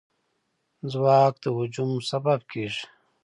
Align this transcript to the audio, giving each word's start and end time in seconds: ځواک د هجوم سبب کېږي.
ځواک 0.91 1.33
د 1.43 1.45
هجوم 1.57 1.91
سبب 2.09 2.39
کېږي. 2.51 2.83